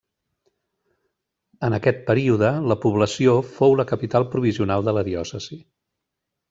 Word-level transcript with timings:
En 1.67 1.75
aquest 1.79 2.01
període, 2.09 2.51
la 2.73 2.79
població 2.87 3.37
fou 3.59 3.79
la 3.83 3.89
capital 3.95 4.27
provisional 4.35 4.89
de 4.91 4.99
la 5.01 5.09
diòcesi. 5.13 5.65